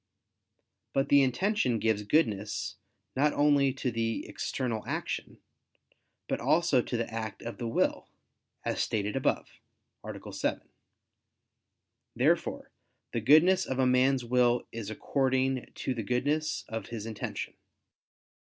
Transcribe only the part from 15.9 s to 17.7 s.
the goodness of his intention.